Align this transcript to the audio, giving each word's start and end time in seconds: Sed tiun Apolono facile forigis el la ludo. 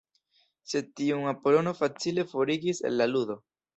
Sed 0.71 0.87
tiun 1.01 1.29
Apolono 1.33 1.75
facile 1.81 2.25
forigis 2.33 2.85
el 2.91 2.97
la 3.03 3.09
ludo. 3.13 3.37